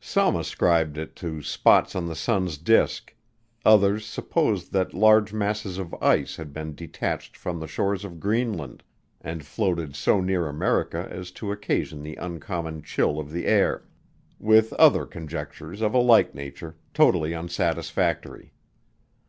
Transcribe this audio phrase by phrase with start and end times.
[0.00, 3.12] Some ascribed it to spots on the sun's disc;
[3.64, 8.84] others supposed that large masses of ice had been detached from the shores of Greenland,
[9.20, 13.82] and floated so near America as to occasion the uncommon chill of the air,
[14.38, 18.52] with other conjectures of a like nature, totally unsatisfactory.